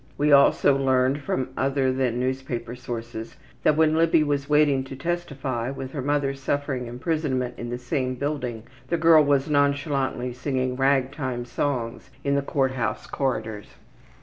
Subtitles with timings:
[0.17, 5.69] We also learned from other than newspaper sources that when Libby was waiting to testify,
[5.69, 11.45] with her mother suffering imprisonment in the same building, the girl was nonchalantly singing ragtime
[11.45, 13.75] songs in the court house corridors.